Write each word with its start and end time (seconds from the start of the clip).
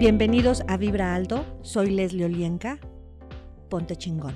Bienvenidos 0.00 0.62
a 0.66 0.78
Vibra 0.78 1.14
Alto, 1.14 1.44
soy 1.60 1.90
Leslie 1.90 2.24
Olienka. 2.24 2.78
Ponte 3.68 3.96
chingón. 3.96 4.32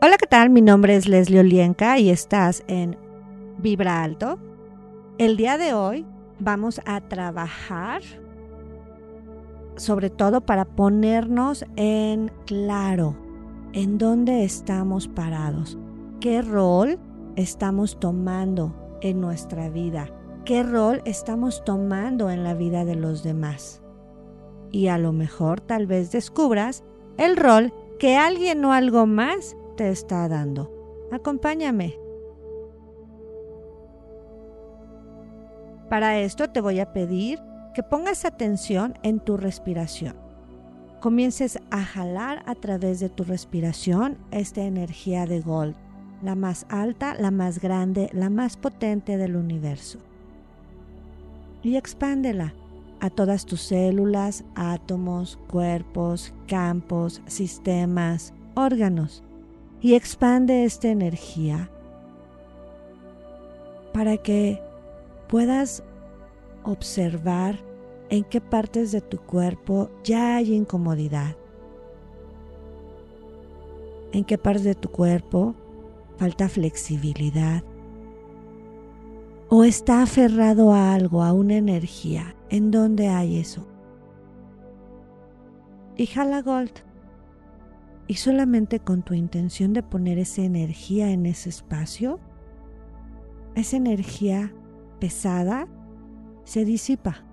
Hola, 0.00 0.16
¿qué 0.16 0.26
tal? 0.26 0.48
Mi 0.48 0.62
nombre 0.62 0.96
es 0.96 1.06
Leslie 1.06 1.40
Olienka 1.40 1.98
y 1.98 2.08
estás 2.08 2.64
en 2.66 2.96
Vibra 3.58 4.02
Alto. 4.02 4.38
El 5.18 5.36
día 5.36 5.58
de 5.58 5.74
hoy 5.74 6.06
vamos 6.38 6.80
a 6.86 7.02
trabajar 7.02 8.00
sobre 9.76 10.08
todo 10.08 10.40
para 10.40 10.64
ponernos 10.64 11.66
en 11.76 12.32
claro 12.46 13.18
en 13.74 13.98
dónde 13.98 14.44
estamos 14.44 15.08
parados, 15.08 15.76
qué 16.20 16.40
rol 16.40 16.98
estamos 17.36 17.98
tomando 17.98 18.74
en 19.00 19.20
nuestra 19.20 19.68
vida, 19.68 20.08
qué 20.44 20.62
rol 20.62 21.02
estamos 21.04 21.64
tomando 21.64 22.30
en 22.30 22.44
la 22.44 22.54
vida 22.54 22.84
de 22.84 22.94
los 22.94 23.22
demás. 23.22 23.82
Y 24.70 24.88
a 24.88 24.98
lo 24.98 25.12
mejor 25.12 25.60
tal 25.60 25.86
vez 25.86 26.10
descubras 26.10 26.84
el 27.16 27.36
rol 27.36 27.72
que 27.98 28.16
alguien 28.16 28.64
o 28.64 28.72
algo 28.72 29.06
más 29.06 29.56
te 29.76 29.90
está 29.90 30.28
dando. 30.28 30.70
Acompáñame. 31.12 31.98
Para 35.88 36.18
esto 36.18 36.50
te 36.50 36.60
voy 36.60 36.80
a 36.80 36.92
pedir 36.92 37.38
que 37.74 37.82
pongas 37.82 38.24
atención 38.24 38.98
en 39.02 39.20
tu 39.20 39.36
respiración. 39.36 40.16
Comiences 41.00 41.58
a 41.70 41.84
jalar 41.84 42.42
a 42.46 42.54
través 42.54 42.98
de 42.98 43.10
tu 43.10 43.24
respiración 43.24 44.16
esta 44.30 44.62
energía 44.62 45.26
de 45.26 45.40
Gold, 45.40 45.76
la 46.24 46.34
más 46.34 46.66
alta, 46.70 47.14
la 47.14 47.30
más 47.30 47.60
grande, 47.60 48.08
la 48.12 48.30
más 48.30 48.56
potente 48.56 49.16
del 49.16 49.36
universo. 49.36 49.98
Y 51.62 51.76
expándela 51.76 52.54
a 53.00 53.10
todas 53.10 53.44
tus 53.44 53.60
células, 53.60 54.44
átomos, 54.54 55.38
cuerpos, 55.48 56.32
campos, 56.48 57.20
sistemas, 57.26 58.32
órganos. 58.54 59.22
Y 59.82 59.94
expande 59.94 60.64
esta 60.64 60.88
energía 60.88 61.68
para 63.92 64.16
que 64.16 64.62
puedas 65.28 65.82
observar 66.62 67.58
en 68.08 68.24
qué 68.24 68.40
partes 68.40 68.92
de 68.92 69.02
tu 69.02 69.18
cuerpo 69.18 69.90
ya 70.02 70.36
hay 70.36 70.54
incomodidad. 70.54 71.36
En 74.12 74.24
qué 74.24 74.38
partes 74.38 74.64
de 74.64 74.74
tu 74.74 74.88
cuerpo 74.88 75.54
falta 76.16 76.48
flexibilidad. 76.48 77.62
O 79.48 79.64
está 79.64 80.02
aferrado 80.02 80.72
a 80.72 80.94
algo, 80.94 81.22
a 81.22 81.32
una 81.32 81.56
energía. 81.56 82.34
¿En 82.48 82.70
dónde 82.70 83.08
hay 83.08 83.38
eso? 83.38 83.66
Y 85.96 86.06
jala 86.06 86.42
Gold. 86.42 86.72
Y 88.06 88.14
solamente 88.14 88.80
con 88.80 89.02
tu 89.02 89.14
intención 89.14 89.72
de 89.72 89.82
poner 89.82 90.18
esa 90.18 90.42
energía 90.42 91.10
en 91.10 91.24
ese 91.24 91.48
espacio, 91.48 92.20
esa 93.54 93.76
energía 93.76 94.52
pesada 94.98 95.68
se 96.44 96.64
disipa. 96.64 97.24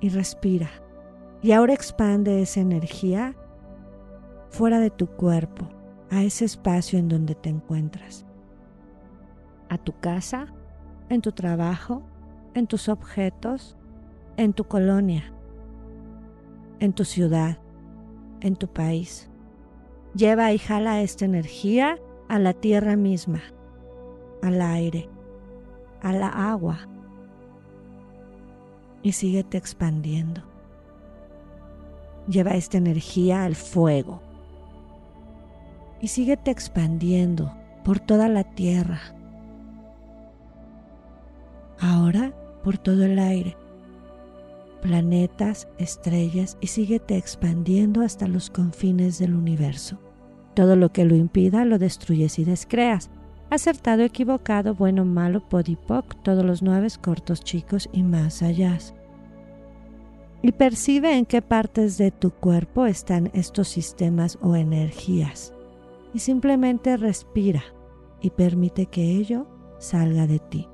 Y 0.00 0.08
respira. 0.10 0.70
Y 1.42 1.52
ahora 1.52 1.74
expande 1.74 2.42
esa 2.42 2.60
energía 2.60 3.36
fuera 4.50 4.80
de 4.80 4.90
tu 4.90 5.06
cuerpo, 5.06 5.68
a 6.10 6.22
ese 6.22 6.44
espacio 6.44 6.98
en 6.98 7.08
donde 7.08 7.34
te 7.34 7.48
encuentras. 7.48 8.24
A 9.68 9.78
tu 9.78 9.98
casa, 9.98 10.46
en 11.08 11.20
tu 11.20 11.32
trabajo, 11.32 12.02
en 12.54 12.66
tus 12.66 12.88
objetos, 12.88 13.76
en 14.36 14.52
tu 14.52 14.64
colonia, 14.64 15.32
en 16.80 16.92
tu 16.92 17.04
ciudad, 17.04 17.58
en 18.40 18.56
tu 18.56 18.68
país. 18.68 19.30
Lleva 20.14 20.52
y 20.52 20.58
jala 20.58 21.02
esta 21.02 21.24
energía 21.24 21.98
a 22.28 22.38
la 22.38 22.54
tierra 22.54 22.96
misma, 22.96 23.42
al 24.42 24.62
aire, 24.62 25.08
a 26.02 26.12
la 26.12 26.28
agua, 26.28 26.88
y 29.02 29.12
síguete 29.12 29.58
expandiendo. 29.58 30.42
Lleva 32.26 32.52
esta 32.52 32.78
energía 32.78 33.44
al 33.44 33.54
fuego 33.54 34.27
y 36.00 36.08
síguete 36.08 36.50
expandiendo 36.50 37.54
por 37.84 38.00
toda 38.00 38.28
la 38.28 38.44
tierra. 38.44 39.00
Ahora 41.80 42.32
por 42.62 42.76
todo 42.78 43.04
el 43.04 43.18
aire, 43.18 43.56
planetas, 44.82 45.68
estrellas 45.78 46.58
y 46.60 46.66
síguete 46.66 47.16
expandiendo 47.16 48.02
hasta 48.02 48.26
los 48.26 48.50
confines 48.50 49.18
del 49.18 49.34
universo. 49.34 49.98
Todo 50.54 50.76
lo 50.76 50.92
que 50.92 51.04
lo 51.04 51.14
impida 51.14 51.64
lo 51.64 51.78
destruyes 51.78 52.38
y 52.38 52.44
descreas. 52.44 53.10
Acertado, 53.50 54.02
equivocado, 54.02 54.74
bueno, 54.74 55.04
malo, 55.04 55.48
podipoc, 55.48 56.20
todos 56.22 56.44
los 56.44 56.62
nueve 56.62 56.88
cortos, 57.00 57.42
chicos 57.42 57.88
y 57.92 58.02
más 58.02 58.42
allá 58.42 58.78
y 60.42 60.52
percibe 60.52 61.16
en 61.16 61.26
qué 61.26 61.42
partes 61.42 61.98
de 61.98 62.10
tu 62.10 62.30
cuerpo 62.30 62.86
están 62.86 63.30
estos 63.34 63.68
sistemas 63.68 64.38
o 64.40 64.54
energías. 64.54 65.52
Y 66.12 66.20
simplemente 66.20 66.96
respira 66.96 67.62
y 68.20 68.30
permite 68.30 68.86
que 68.86 69.12
ello 69.12 69.46
salga 69.78 70.26
de 70.26 70.38
ti. 70.38 70.68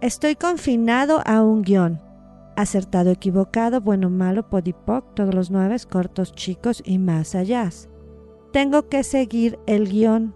Estoy 0.00 0.36
confinado 0.36 1.20
a 1.26 1.42
un 1.42 1.62
guion. 1.62 2.00
Acertado, 2.56 3.10
equivocado, 3.10 3.80
bueno, 3.80 4.10
malo, 4.10 4.48
podipoc, 4.48 5.14
todos 5.14 5.34
los 5.34 5.50
nueve 5.50 5.76
cortos, 5.90 6.32
chicos 6.32 6.82
y 6.84 6.98
más 6.98 7.34
allá. 7.34 7.68
Tengo 8.52 8.88
que 8.88 9.02
seguir 9.02 9.58
el 9.66 9.88
guion. 9.88 10.34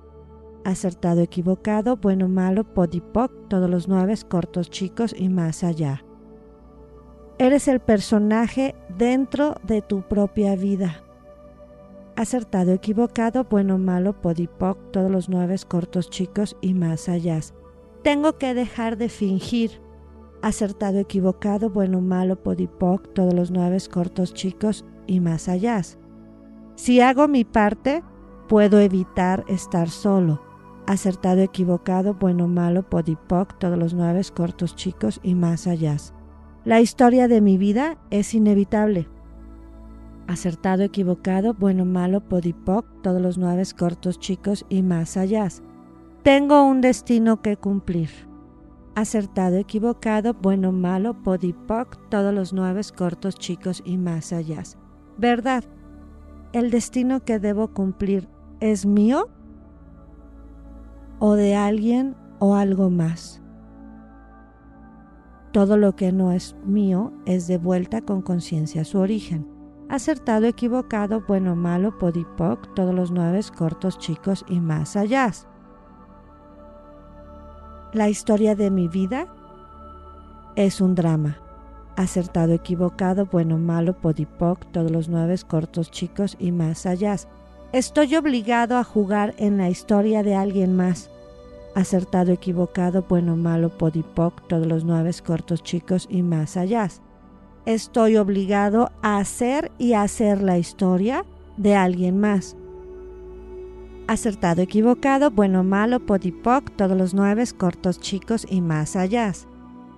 Acertado, 0.65 1.21
equivocado, 1.21 1.97
bueno, 1.97 2.29
malo, 2.29 2.65
podipoc, 2.65 3.33
todos 3.49 3.69
los 3.69 3.89
nueve 3.89 4.15
cortos, 4.29 4.71
chicos 4.71 5.15
y 5.17 5.29
más 5.29 5.65
allá. 5.65 6.05
Eres 7.39 7.67
el 7.67 7.81
personaje 7.81 8.75
dentro 8.97 9.57
de 9.65 9.83
tu 9.83 10.03
propia 10.03 10.55
vida. 10.55 11.03
Acertado, 12.23 12.71
equivocado, 12.71 13.49
bueno, 13.51 13.79
malo, 13.79 14.13
podipoc, 14.13 14.79
todos 14.93 15.11
los 15.11 15.29
nueve 15.29 15.57
cortos 15.67 16.09
chicos 16.09 16.57
y 16.61 16.73
más 16.73 17.09
allá. 17.09 17.41
Tengo 18.05 18.39
que 18.39 18.55
dejar 18.55 18.97
de 18.97 19.09
fingir. 19.09 19.83
Acertado, 20.41 21.01
equivocado, 21.01 21.69
bueno, 21.69 22.01
malo, 22.01 22.41
podipoc, 22.41 23.13
todos 23.13 23.35
los 23.35 23.51
nueve 23.51 23.79
cortos 23.93 24.35
chicos 24.35 24.85
y 25.09 25.19
más 25.19 25.49
allá. 25.49 25.83
Si 26.77 27.01
hago 27.01 27.27
mi 27.27 27.43
parte, 27.43 28.05
puedo 28.49 28.79
evitar 28.79 29.45
estar 29.49 29.91
solo. 29.91 30.41
Acertado, 30.87 31.41
equivocado, 31.41 32.15
bueno, 32.15 32.47
malo, 32.47 32.89
podipoc, 32.89 33.59
todos 33.59 33.77
los 33.77 33.95
nueve 33.95 34.23
cortos 34.33 34.77
chicos 34.77 35.19
y 35.25 35.35
más 35.35 35.67
allá. 35.67 35.97
La 36.65 36.81
historia 36.81 37.27
de 37.27 37.41
mi 37.41 37.59
vida 37.59 37.99
es 38.11 38.33
inevitable. 38.33 39.09
Acertado, 40.29 40.83
equivocado, 40.83 41.55
bueno, 41.55 41.85
malo, 41.85 42.21
podipoc, 42.21 42.87
todos 43.03 43.21
los 43.21 43.39
nueve 43.39 43.65
cortos 43.77 44.19
chicos 44.19 44.65
y 44.69 44.83
más 44.83 45.17
allá. 45.17 45.49
Tengo 46.23 46.65
un 46.65 46.81
destino 46.81 47.43
que 47.43 47.57
cumplir. 47.57 48.11
Acertado, 48.95 49.57
equivocado, 49.57 50.35
bueno, 50.35 50.71
malo, 50.71 51.15
podipoc, 51.23 51.99
todos 52.09 52.33
los 52.33 52.53
nueve 52.53 52.83
cortos 52.97 53.35
chicos 53.35 53.83
y 53.85 53.99
más 53.99 54.33
allá. 54.33 54.63
¿Verdad? 55.19 55.65
¿El 56.53 56.71
destino 56.71 57.25
que 57.25 57.39
debo 57.39 57.69
cumplir 57.69 58.29
es 58.61 58.87
mío? 58.87 59.29
¿O 61.19 61.35
de 61.35 61.57
alguien 61.57 62.15
o 62.39 62.55
algo 62.55 62.91
más? 62.91 63.43
Todo 65.53 65.77
lo 65.77 65.97
que 65.97 66.13
no 66.13 66.33
es 66.33 66.57
mío 66.65 67.13
es 67.27 67.47
de 67.47 67.59
vuelta 67.59 68.01
con 68.01 68.23
conciencia 68.23 68.83
a 68.83 68.85
su 68.85 68.99
origen. 68.99 69.52
Acertado, 69.93 70.47
equivocado, 70.47 71.21
bueno, 71.21 71.55
malo, 71.55 71.99
podipoc, 71.99 72.73
todos 72.73 72.95
los 72.95 73.11
nueve 73.11 73.41
cortos, 73.55 73.99
chicos 73.99 74.43
y 74.49 74.59
más 74.59 74.97
allá. 74.97 75.31
La 77.93 78.09
historia 78.09 78.55
de 78.55 78.71
mi 78.71 78.89
vida 78.89 79.27
es 80.57 80.81
un 80.81 80.95
drama. 80.95 81.37
Acertado, 81.95 82.55
equivocado, 82.55 83.27
bueno, 83.27 83.59
malo, 83.59 83.93
podipoc, 83.93 84.65
todos 84.73 84.91
los 84.91 85.11
nueve 85.11 85.37
cortos, 85.47 85.91
chicos 85.91 86.39
y 86.39 86.53
más 86.53 86.87
allá. 86.87 87.17
Estoy 87.75 88.17
obligado 88.17 88.79
a 88.79 88.85
jugar 88.85 89.35
en 89.37 89.59
la 89.59 89.69
historia 89.69 90.23
de 90.23 90.35
alguien 90.35 90.75
más 90.75 91.11
acertado, 91.75 92.33
equivocado, 92.33 93.05
bueno, 93.07 93.37
malo, 93.37 93.69
podipoc, 93.69 94.49
todos 94.49 94.67
los 94.67 94.87
nueve 94.87 95.11
cortos 95.23 95.63
chicos 95.63 96.09
y 96.09 96.23
más 96.23 96.57
allá. 96.57 96.89
Estoy 97.65 98.17
obligado 98.17 98.91
a 99.03 99.19
hacer 99.19 99.71
y 99.79 99.93
hacer 99.93 100.43
la 100.43 100.59
historia 100.59 101.25
de 101.57 101.77
alguien 101.77 102.19
más. 102.19 102.57
Acertado, 104.09 104.63
equivocado, 104.63 105.31
bueno, 105.31 105.63
malo, 105.63 106.05
podipoc, 106.05 106.71
todos 106.77 106.97
los 106.97 107.15
nueve, 107.15 107.45
cortos, 107.57 108.01
chicos 108.01 108.45
y 108.51 108.61
más 108.61 108.97
allá. 108.97 109.33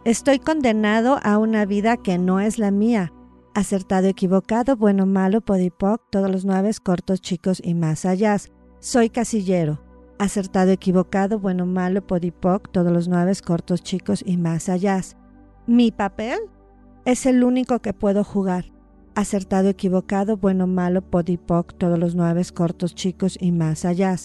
Estoy 0.04 0.40
condenado 0.40 1.18
a 1.22 1.38
una 1.38 1.64
vida 1.64 1.96
que 1.96 2.18
no 2.18 2.38
es 2.38 2.58
la 2.58 2.70
mía. 2.70 3.12
Acertado, 3.54 4.08
equivocado, 4.08 4.76
bueno, 4.76 5.06
malo, 5.06 5.40
podipoc, 5.40 6.02
todos 6.10 6.30
los 6.30 6.44
nueve, 6.44 6.70
cortos, 6.82 7.22
chicos 7.22 7.62
y 7.64 7.72
más 7.72 8.04
allá. 8.04 8.36
Soy 8.80 9.08
casillero. 9.08 9.80
Acertado, 10.18 10.70
equivocado, 10.70 11.38
bueno, 11.38 11.64
malo, 11.64 12.06
podipoc, 12.06 12.70
todos 12.70 12.92
los 12.92 13.08
nueve, 13.08 13.32
cortos, 13.42 13.82
chicos 13.82 14.22
y 14.26 14.36
más 14.36 14.68
allá. 14.68 15.00
Mi 15.66 15.90
papel 15.90 16.40
es 17.04 17.26
el 17.26 17.44
único 17.44 17.80
que 17.80 17.92
puedo 17.92 18.24
jugar. 18.24 18.66
Acertado, 19.14 19.68
equivocado, 19.68 20.36
bueno, 20.36 20.66
malo, 20.66 21.02
podipoc, 21.02 21.74
todos 21.74 21.98
los 21.98 22.14
nueve, 22.14 22.42
cortos, 22.52 22.94
chicos 22.94 23.36
y 23.40 23.52
más 23.52 23.84
allá. 23.84 24.16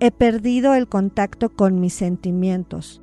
He 0.00 0.10
perdido 0.10 0.74
el 0.74 0.88
contacto 0.88 1.50
con 1.50 1.80
mis 1.80 1.92
sentimientos. 1.92 3.02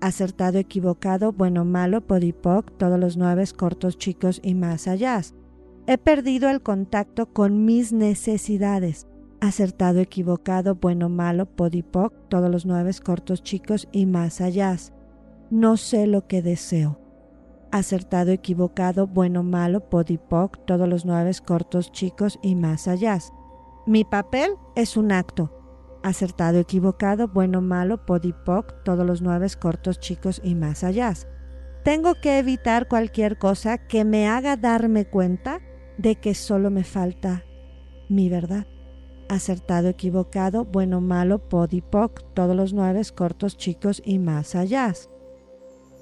Acertado, 0.00 0.58
equivocado, 0.58 1.32
bueno, 1.32 1.64
malo, 1.64 2.00
podipoc, 2.00 2.70
todos 2.78 2.98
los 2.98 3.16
nueve, 3.16 3.44
cortos, 3.56 3.98
chicos 3.98 4.40
y 4.42 4.54
más 4.54 4.86
allá. 4.86 5.20
He 5.86 5.98
perdido 5.98 6.48
el 6.48 6.62
contacto 6.62 7.26
con 7.26 7.64
mis 7.64 7.92
necesidades. 7.92 9.06
Acertado, 9.40 10.00
equivocado, 10.00 10.76
bueno, 10.76 11.08
malo, 11.08 11.46
podipoc, 11.46 12.14
todos 12.28 12.50
los 12.50 12.64
nueve, 12.64 12.92
cortos, 13.04 13.42
chicos 13.42 13.88
y 13.92 14.06
más 14.06 14.40
allá. 14.40 14.76
No 15.50 15.76
sé 15.76 16.06
lo 16.06 16.26
que 16.26 16.40
deseo 16.40 17.03
acertado, 17.74 18.30
equivocado, 18.30 19.08
bueno, 19.08 19.42
malo, 19.42 19.90
podipoc, 19.90 20.64
todos 20.64 20.88
los 20.88 21.04
nueve 21.04 21.32
cortos, 21.44 21.90
chicos 21.90 22.38
y 22.40 22.54
más 22.54 22.86
allá. 22.86 23.18
Mi 23.84 24.04
papel 24.04 24.52
es 24.76 24.96
un 24.96 25.10
acto. 25.10 25.50
Acertado, 26.04 26.60
equivocado, 26.60 27.26
bueno, 27.26 27.60
malo, 27.60 28.06
podipoc, 28.06 28.84
todos 28.84 29.04
los 29.04 29.22
nueve 29.22 29.48
cortos, 29.60 29.98
chicos 29.98 30.40
y 30.44 30.54
más 30.54 30.84
allá. 30.84 31.14
Tengo 31.82 32.14
que 32.14 32.38
evitar 32.38 32.86
cualquier 32.86 33.38
cosa 33.38 33.78
que 33.78 34.04
me 34.04 34.28
haga 34.28 34.56
darme 34.56 35.06
cuenta 35.06 35.58
de 35.98 36.14
que 36.14 36.34
solo 36.34 36.70
me 36.70 36.84
falta 36.84 37.42
mi 38.08 38.28
verdad. 38.28 38.68
Acertado, 39.28 39.88
equivocado, 39.88 40.64
bueno, 40.64 41.00
malo, 41.00 41.48
podipoc, 41.48 42.22
todos 42.34 42.54
los 42.54 42.72
nueve 42.72 43.02
cortos, 43.16 43.56
chicos 43.56 44.00
y 44.04 44.20
más 44.20 44.54
allá. 44.54 44.92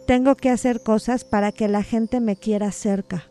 Tengo 0.06 0.34
que 0.34 0.50
hacer 0.50 0.82
cosas 0.82 1.24
para 1.24 1.52
que 1.52 1.68
la 1.68 1.84
gente 1.84 2.20
me 2.20 2.36
quiera 2.36 2.72
cerca. 2.72 3.30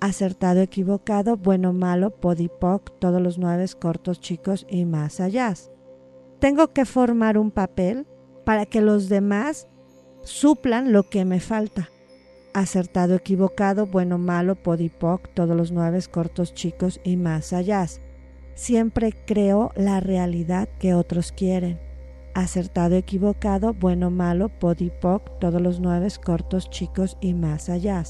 Acertado, 0.00 0.60
equivocado, 0.60 1.36
bueno, 1.36 1.72
malo, 1.72 2.10
podipoc, 2.10 2.98
todos 2.98 3.22
los 3.22 3.38
nueve 3.38 3.66
cortos, 3.78 4.20
chicos 4.20 4.66
y 4.68 4.84
más 4.84 5.20
allá. 5.20 5.54
Tengo 6.40 6.72
que 6.72 6.86
formar 6.86 7.38
un 7.38 7.52
papel 7.52 8.08
para 8.44 8.66
que 8.66 8.80
los 8.80 9.08
demás 9.08 9.68
suplan 10.22 10.92
lo 10.92 11.08
que 11.08 11.24
me 11.24 11.38
falta. 11.38 11.88
Acertado, 12.52 13.14
equivocado, 13.14 13.86
bueno, 13.86 14.18
malo, 14.18 14.56
podipoc, 14.56 15.28
todos 15.34 15.56
los 15.56 15.70
nueve 15.70 16.00
cortos, 16.10 16.52
chicos 16.52 17.00
y 17.04 17.16
más 17.16 17.52
allá. 17.52 17.86
Siempre 18.54 19.14
creo 19.24 19.70
la 19.76 20.00
realidad 20.00 20.68
que 20.80 20.94
otros 20.94 21.30
quieren 21.30 21.91
acertado, 22.34 22.94
equivocado, 22.96 23.74
bueno, 23.74 24.10
malo, 24.10 24.48
podipoc, 24.48 25.38
todos 25.38 25.60
los 25.60 25.80
nueve 25.80 26.08
cortos, 26.24 26.70
chicos 26.70 27.16
y 27.20 27.34
más 27.34 27.68
allá. 27.68 28.02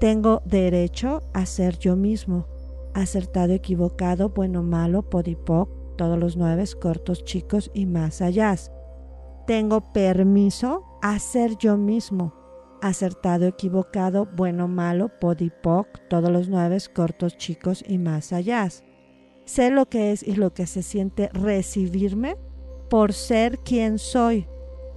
Tengo 0.00 0.42
derecho 0.44 1.22
a 1.32 1.46
ser 1.46 1.78
yo 1.78 1.96
mismo. 1.96 2.46
Acertado, 2.94 3.52
equivocado, 3.52 4.30
bueno, 4.30 4.62
malo, 4.62 5.08
podipoc, 5.08 5.68
todos 5.96 6.18
los 6.18 6.36
nueve 6.36 6.64
cortos, 6.80 7.24
chicos 7.24 7.70
y 7.72 7.86
más 7.86 8.20
allá. 8.20 8.54
Tengo 9.46 9.92
permiso 9.92 10.84
a 11.02 11.18
ser 11.18 11.56
yo 11.56 11.76
mismo. 11.76 12.34
Acertado, 12.82 13.46
equivocado, 13.46 14.26
bueno, 14.26 14.66
malo, 14.66 15.08
podipoc, 15.20 15.86
todos 16.08 16.30
los 16.30 16.48
nueve 16.48 16.78
cortos, 16.92 17.36
chicos 17.36 17.84
y 17.86 17.98
más 17.98 18.32
allá. 18.32 18.68
Sé 19.44 19.70
lo 19.70 19.86
que 19.86 20.12
es 20.12 20.22
y 20.26 20.34
lo 20.34 20.52
que 20.52 20.66
se 20.66 20.82
siente 20.82 21.28
recibirme 21.32 22.36
por 22.92 23.14
ser 23.14 23.58
quien 23.60 23.98
soy. 23.98 24.46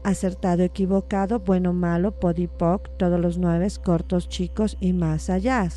Acertado, 0.04 0.64
equivocado, 0.64 1.40
bueno, 1.40 1.72
malo, 1.72 2.20
podipoc, 2.20 2.90
todos 2.98 3.18
los 3.22 3.38
nueve, 3.38 3.70
cortos, 3.82 4.28
chicos 4.28 4.76
y 4.82 4.92
más 4.92 5.30
allá. 5.30 5.70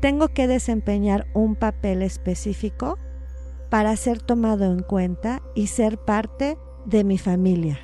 Tengo 0.00 0.28
que 0.28 0.46
desempeñar 0.46 1.26
un 1.34 1.56
papel 1.56 2.02
específico 2.02 2.98
para 3.68 3.96
ser 3.96 4.22
tomado 4.22 4.66
en 4.66 4.84
cuenta 4.84 5.42
y 5.56 5.66
ser 5.66 5.98
parte 5.98 6.56
de 6.86 7.02
mi 7.02 7.18
familia, 7.18 7.80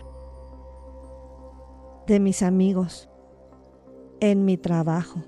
de 2.06 2.21
mis 2.21 2.41
amigos, 2.41 3.11
en 4.21 4.45
mi 4.45 4.59
trabajo. 4.59 5.25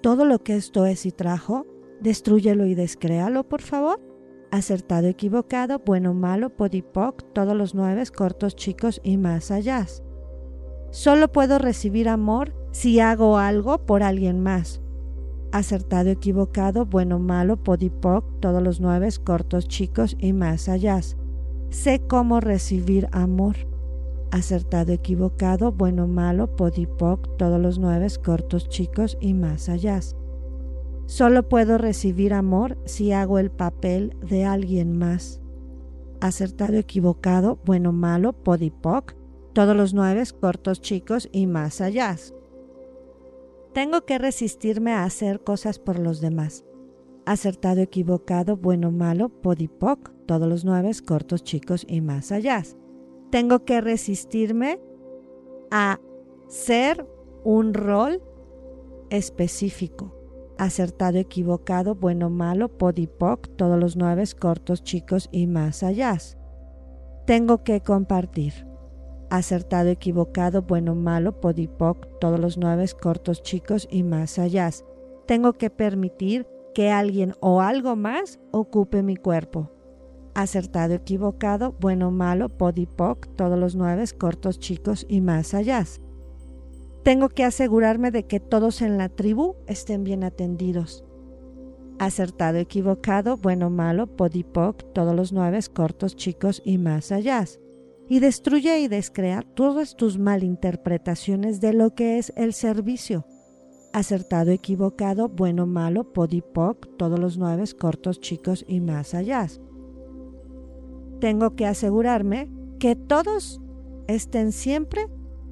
Todo 0.00 0.26
lo 0.26 0.38
que 0.44 0.54
esto 0.54 0.86
es 0.86 1.06
y 1.06 1.10
trajo, 1.10 1.66
destruyelo 2.00 2.66
y 2.66 2.76
descréalo, 2.76 3.48
por 3.48 3.62
favor 3.62 4.13
acertado, 4.54 5.08
equivocado, 5.08 5.80
bueno, 5.84 6.14
malo, 6.14 6.50
podipoc, 6.50 7.22
todos 7.32 7.56
los 7.56 7.74
nueve, 7.74 8.04
cortos, 8.14 8.54
chicos 8.54 9.00
y 9.02 9.16
más 9.16 9.50
allá. 9.50 9.86
Solo 10.90 11.32
puedo 11.32 11.58
recibir 11.58 12.08
amor 12.08 12.54
si 12.70 13.00
hago 13.00 13.38
algo 13.38 13.84
por 13.84 14.02
alguien 14.02 14.40
más. 14.40 14.80
Acertado, 15.50 16.10
equivocado, 16.10 16.86
bueno, 16.86 17.18
malo, 17.18 17.56
podipoc, 17.56 18.40
todos 18.40 18.62
los 18.62 18.80
nueve, 18.80 19.08
cortos, 19.24 19.66
chicos 19.66 20.16
y 20.18 20.32
más 20.32 20.68
allá. 20.68 21.00
Sé 21.70 22.00
cómo 22.06 22.40
recibir 22.40 23.08
amor. 23.12 23.56
Acertado, 24.30 24.92
equivocado, 24.92 25.72
bueno, 25.72 26.06
malo, 26.06 26.54
podipoc, 26.56 27.36
todos 27.36 27.60
los 27.60 27.78
nueve, 27.78 28.06
cortos, 28.24 28.68
chicos 28.68 29.16
y 29.20 29.34
más 29.34 29.68
allá. 29.68 30.00
Solo 31.06 31.48
puedo 31.48 31.76
recibir 31.76 32.32
amor 32.32 32.78
si 32.86 33.12
hago 33.12 33.38
el 33.38 33.50
papel 33.50 34.16
de 34.22 34.44
alguien 34.44 34.96
más. 34.96 35.40
Acertado, 36.20 36.74
equivocado, 36.74 37.58
bueno, 37.66 37.92
malo, 37.92 38.32
podipoc, 38.32 39.14
todos 39.52 39.76
los 39.76 39.92
nueve, 39.92 40.22
cortos, 40.40 40.80
chicos 40.80 41.28
y 41.30 41.46
más 41.46 41.82
allá. 41.82 42.16
Tengo 43.74 44.06
que 44.06 44.18
resistirme 44.18 44.92
a 44.92 45.04
hacer 45.04 45.44
cosas 45.44 45.78
por 45.78 45.98
los 45.98 46.22
demás. 46.22 46.64
Acertado, 47.26 47.82
equivocado, 47.82 48.56
bueno, 48.56 48.90
malo, 48.90 49.28
podipoc, 49.28 50.10
todos 50.26 50.48
los 50.48 50.64
nueve, 50.64 50.90
cortos, 51.06 51.44
chicos 51.44 51.84
y 51.86 52.00
más 52.00 52.32
allá. 52.32 52.62
Tengo 53.30 53.64
que 53.64 53.82
resistirme 53.82 54.80
a 55.70 56.00
ser 56.48 57.06
un 57.44 57.74
rol 57.74 58.22
específico 59.10 60.23
acertado, 60.58 61.18
equivocado, 61.18 61.94
bueno, 61.94 62.30
malo, 62.30 62.68
podipoc, 62.68 63.48
todos 63.56 63.78
los 63.78 63.96
nueve 63.96 64.24
cortos, 64.38 64.82
chicos 64.82 65.28
y 65.32 65.46
más 65.46 65.82
allá. 65.82 66.16
Tengo 67.26 67.64
que 67.64 67.80
compartir. 67.80 68.66
Acertado, 69.30 69.88
equivocado, 69.88 70.62
bueno, 70.62 70.94
malo, 70.94 71.40
podipoc, 71.40 72.06
todos 72.20 72.38
los 72.38 72.58
nueve 72.58 72.86
cortos, 73.00 73.42
chicos 73.42 73.88
y 73.90 74.02
más 74.02 74.38
allá. 74.38 74.70
Tengo 75.26 75.54
que 75.54 75.70
permitir 75.70 76.46
que 76.74 76.90
alguien 76.90 77.34
o 77.40 77.60
algo 77.60 77.96
más 77.96 78.38
ocupe 78.50 79.02
mi 79.02 79.16
cuerpo. 79.16 79.70
Acertado, 80.34 80.94
equivocado, 80.94 81.74
bueno, 81.80 82.10
malo, 82.10 82.48
podipoc, 82.48 83.28
todos 83.36 83.58
los 83.58 83.76
nueve 83.76 84.04
cortos, 84.18 84.58
chicos 84.58 85.06
y 85.08 85.20
más 85.20 85.54
allá. 85.54 85.84
Tengo 87.04 87.28
que 87.28 87.44
asegurarme 87.44 88.10
de 88.10 88.24
que 88.24 88.40
todos 88.40 88.80
en 88.80 88.96
la 88.96 89.10
tribu 89.10 89.56
estén 89.66 90.04
bien 90.04 90.24
atendidos. 90.24 91.04
Acertado, 91.98 92.56
equivocado, 92.56 93.36
bueno, 93.36 93.68
malo, 93.68 94.06
podipoc, 94.06 94.82
todos 94.94 95.14
los 95.14 95.30
nueve, 95.30 95.60
cortos, 95.70 96.16
chicos 96.16 96.62
y 96.64 96.78
más 96.78 97.12
allá. 97.12 97.44
Y 98.08 98.20
destruye 98.20 98.80
y 98.80 98.88
descrea 98.88 99.42
todas 99.42 99.96
tus 99.96 100.18
malinterpretaciones 100.18 101.60
de 101.60 101.74
lo 101.74 101.94
que 101.94 102.16
es 102.16 102.32
el 102.36 102.54
servicio. 102.54 103.26
Acertado, 103.92 104.50
equivocado, 104.50 105.28
bueno, 105.28 105.66
malo, 105.66 106.10
podipoc, 106.10 106.96
todos 106.96 107.18
los 107.18 107.36
nueve, 107.36 107.64
cortos, 107.78 108.18
chicos 108.18 108.64
y 108.66 108.80
más 108.80 109.12
allá. 109.12 109.46
Tengo 111.20 111.54
que 111.54 111.66
asegurarme 111.66 112.48
que 112.78 112.96
todos 112.96 113.60
estén 114.08 114.52
siempre 114.52 115.06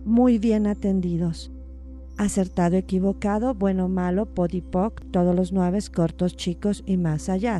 muy 0.04 0.38
bien 0.38 0.66
atendidos. 0.66 1.50
Acertado, 2.18 2.76
equivocado, 2.76 3.54
bueno, 3.54 3.88
malo, 3.88 4.26
podipoc, 4.26 5.00
todos 5.10 5.34
los 5.34 5.52
nueve 5.52 5.78
cortos, 5.94 6.36
chicos 6.36 6.84
y 6.86 6.96
más 6.96 7.28
allá. 7.28 7.58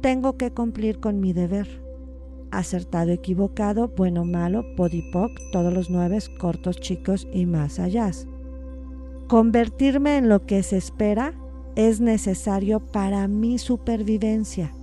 Tengo 0.00 0.36
que 0.36 0.50
cumplir 0.50 0.98
con 0.98 1.20
mi 1.20 1.32
deber. 1.32 1.82
Acertado, 2.50 3.10
equivocado, 3.10 3.88
bueno, 3.96 4.24
malo, 4.24 4.64
podipoc, 4.76 5.30
todos 5.52 5.72
los 5.72 5.90
nueve 5.90 6.18
cortos, 6.38 6.76
chicos 6.80 7.28
y 7.32 7.46
más 7.46 7.78
allá. 7.78 8.10
Convertirme 9.28 10.18
en 10.18 10.28
lo 10.28 10.44
que 10.46 10.62
se 10.62 10.76
espera 10.76 11.34
es 11.76 12.00
necesario 12.00 12.80
para 12.80 13.28
mi 13.28 13.58
supervivencia. 13.58 14.74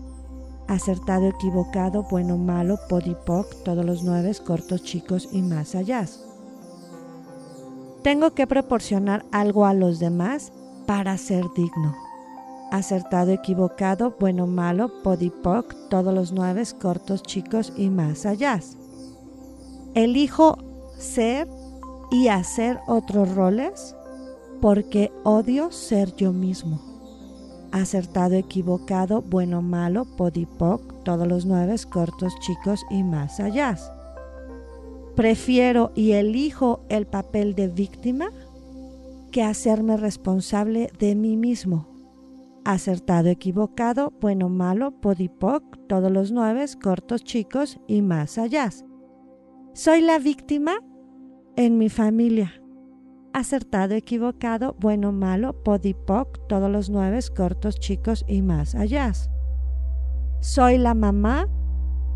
Acertado, 0.68 1.28
equivocado, 1.28 2.06
bueno, 2.10 2.38
malo, 2.38 2.78
podipoc, 2.90 3.64
todos 3.64 3.86
los 3.86 4.04
nueve, 4.04 4.32
cortos, 4.46 4.84
chicos 4.84 5.30
y 5.32 5.42
más 5.42 5.76
allá. 5.76 6.06
Tengo 8.04 8.32
que 8.32 8.48
proporcionar 8.48 9.26
algo 9.32 9.66
a 9.66 9.74
los 9.74 10.00
demás 10.00 10.52
para 10.86 11.18
ser 11.18 11.46
digno. 11.56 11.96
Acertado, 12.72 13.32
equivocado, 13.32 14.16
bueno, 14.20 14.48
malo, 14.48 14.92
podipoc, 15.04 15.76
todos 15.90 16.14
los 16.14 16.32
nueve, 16.32 16.64
cortos, 16.80 17.24
chicos 17.24 17.74
y 17.76 17.90
más 17.90 18.26
allá. 18.26 18.60
Elijo 19.96 20.58
ser 20.98 21.48
y 22.12 22.28
hacer 22.28 22.80
otros 22.88 23.34
roles 23.36 23.96
porque 24.62 25.12
odio 25.24 25.72
ser 25.72 26.16
yo 26.16 26.32
mismo. 26.32 26.80
Acertado, 27.72 28.36
equivocado, 28.36 29.22
bueno, 29.22 29.62
malo, 29.62 30.06
podipoc, 30.06 31.04
todos 31.04 31.28
los 31.28 31.46
nueve, 31.46 31.76
cortos, 31.90 32.34
chicos 32.40 32.86
y 32.90 33.04
más 33.04 33.40
allá. 33.40 33.78
Prefiero 35.20 35.92
y 35.96 36.14
elijo 36.14 36.86
el 36.88 37.06
papel 37.06 37.54
de 37.54 37.68
víctima 37.68 38.30
que 39.34 39.44
hacerme 39.44 39.98
responsable 39.98 40.90
de 40.98 41.14
mí 41.14 41.36
mismo. 41.36 41.90
Acertado, 42.64 43.28
equivocado, 43.28 44.14
bueno, 44.22 44.48
malo, 44.48 44.92
podipoc, 44.92 45.78
todos 45.90 46.10
los 46.10 46.32
nueve, 46.32 46.64
cortos, 46.82 47.26
chicos 47.26 47.82
y 47.86 48.02
más 48.02 48.38
allá. 48.38 48.70
Soy 49.74 50.00
la 50.00 50.20
víctima 50.20 50.78
en 51.58 51.78
mi 51.78 51.90
familia. 51.90 52.54
Acertado, 53.34 53.96
equivocado, 53.96 54.78
bueno, 54.80 55.12
malo, 55.12 55.52
podipoc, 55.64 56.48
todos 56.48 56.72
los 56.72 56.90
nueve, 56.90 57.20
cortos, 57.36 57.78
chicos 57.78 58.24
y 58.26 58.42
más 58.42 58.74
allá. 58.74 59.12
Soy 60.40 60.78
la 60.78 60.94
mamá 60.94 61.50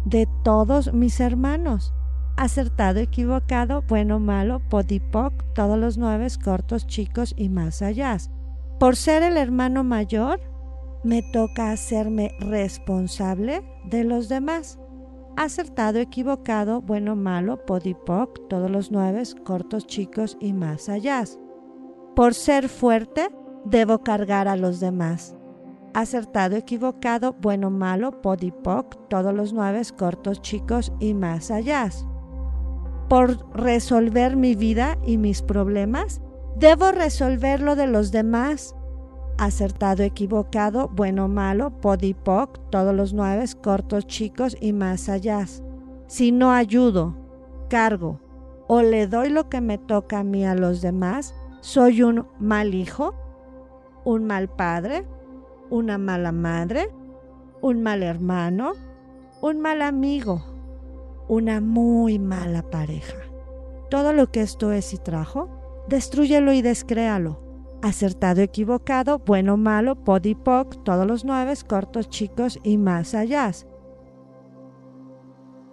de 0.06 0.26
todos 0.46 0.94
mis 0.94 1.20
hermanos. 1.20 1.94
Acertado, 2.36 3.00
equivocado, 3.00 3.84
bueno, 3.88 4.20
malo, 4.20 4.60
podipoc, 4.70 5.34
todos 5.54 5.78
los 5.78 5.98
nueve, 5.98 6.28
cortos, 6.44 6.88
chicos 6.88 7.34
y 7.38 7.50
más 7.50 7.82
allá. 7.82 8.18
Por 8.80 8.96
ser 8.96 9.24
el 9.24 9.38
hermano 9.38 9.84
mayor, 9.84 10.40
me 11.04 11.22
toca 11.22 11.72
hacerme 11.72 12.32
responsable 12.40 13.62
de 13.86 14.04
los 14.04 14.30
demás 14.30 14.80
acertado, 15.36 16.00
equivocado, 16.00 16.82
bueno, 16.82 17.16
malo, 17.16 17.66
podipoc, 17.66 18.48
todos 18.48 18.70
los 18.70 18.92
nueve, 18.92 19.24
cortos, 19.44 19.86
chicos 19.88 20.38
y 20.40 20.54
más 20.54 20.90
allá. 20.90 21.24
Por 22.16 22.34
ser 22.34 22.70
fuerte, 22.70 23.30
debo 23.66 24.00
cargar 24.00 24.48
a 24.48 24.56
los 24.56 24.80
demás. 24.80 25.36
Acertado, 25.94 26.56
equivocado, 26.56 27.34
bueno, 27.34 27.70
malo, 27.70 28.22
podipoc, 28.22 29.08
todos 29.10 29.34
los 29.34 29.54
nueve, 29.54 29.82
cortos, 29.98 30.42
chicos 30.42 30.92
y 31.00 31.14
más 31.14 31.52
allá. 31.52 31.90
Por 33.08 33.46
resolver 33.56 34.36
mi 34.36 34.56
vida 34.56 34.98
y 35.06 35.18
mis 35.18 35.42
problemas, 35.42 36.22
debo 36.58 36.92
resolver 36.92 37.62
lo 37.62 37.76
de 37.76 37.88
los 37.88 38.12
demás 38.12 38.76
acertado, 39.38 40.04
equivocado, 40.04 40.90
bueno, 40.90 41.28
malo, 41.28 41.72
podipoc, 41.82 42.60
todos 42.70 42.94
los 42.94 43.14
nueve, 43.14 43.46
cortos, 43.62 44.08
chicos 44.08 44.56
y 44.60 44.74
más 44.74 45.10
allá. 45.10 45.46
Si 46.08 46.32
no 46.32 46.52
ayudo, 46.52 47.16
cargo 47.70 48.20
o 48.68 48.82
le 48.82 49.08
doy 49.08 49.30
lo 49.30 49.50
que 49.50 49.62
me 49.62 49.78
toca 49.78 50.20
a 50.20 50.24
mí 50.24 50.46
a 50.46 50.56
los 50.56 50.82
demás, 50.82 51.36
soy 51.62 52.02
un 52.02 52.28
mal 52.40 52.74
hijo, 52.74 53.14
un 54.06 54.26
mal 54.26 54.50
padre, 54.50 55.06
una 55.70 55.98
mala 55.98 56.32
madre, 56.32 56.90
un 57.62 57.84
mal 57.84 58.04
hermano, 58.04 58.74
un 59.42 59.60
mal 59.60 59.82
amigo, 59.82 60.44
una 61.28 61.62
muy 61.62 62.20
mala 62.20 62.64
pareja. 62.64 63.18
Todo 63.90 64.14
lo 64.14 64.32
que 64.32 64.42
esto 64.42 64.72
es 64.72 64.94
y 64.94 64.98
trajo, 64.98 65.50
destruyelo 65.88 66.54
y 66.54 66.62
descréalo 66.62 67.44
acertado, 67.84 68.42
equivocado, 68.42 69.20
bueno, 69.20 69.58
malo, 69.58 69.96
podipoc, 69.96 70.82
todos 70.84 71.06
los 71.06 71.26
nueve, 71.26 71.54
cortos, 71.68 72.10
chicos 72.10 72.58
y 72.64 72.78
más 72.78 73.14
allá. 73.14 73.52